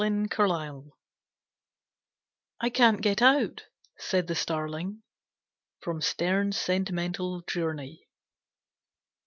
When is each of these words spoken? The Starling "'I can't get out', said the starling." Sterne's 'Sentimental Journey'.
The 0.01 0.29
Starling 0.31 0.89
"'I 2.59 2.69
can't 2.71 3.01
get 3.03 3.21
out', 3.21 3.65
said 3.99 4.25
the 4.25 4.33
starling." 4.33 5.03
Sterne's 6.01 6.57
'Sentimental 6.57 7.41
Journey'. 7.41 8.07